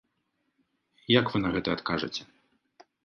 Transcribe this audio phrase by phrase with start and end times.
[1.19, 2.21] Як вы на гэта адкажаце?